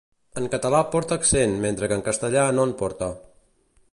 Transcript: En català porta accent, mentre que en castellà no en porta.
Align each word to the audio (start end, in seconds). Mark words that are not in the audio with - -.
En 0.39 0.45
català 0.53 0.79
porta 0.95 1.17
accent, 1.19 1.53
mentre 1.67 1.91
que 1.91 1.99
en 1.99 2.03
castellà 2.09 2.49
no 2.57 2.67
en 2.71 2.75
porta. 2.83 3.13